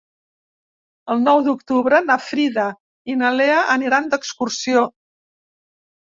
El 1.15 1.19
nou 1.25 1.41
d'octubre 1.47 1.99
na 2.05 2.15
Frida 2.27 2.65
i 3.15 3.17
na 3.19 3.29
Lea 3.41 3.59
aniran 3.73 4.07
d'excursió. 4.15 4.83